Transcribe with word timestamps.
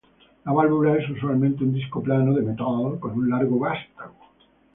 La 0.45 0.51
válvula 0.51 0.97
es 0.97 1.07
usualmente 1.11 1.63
un 1.63 1.73
disco 1.73 2.01
plano 2.01 2.33
de 2.33 2.41
metal 2.41 2.97
con 2.99 3.11
un 3.11 3.29
largo 3.29 3.59
vástago. 3.59 4.15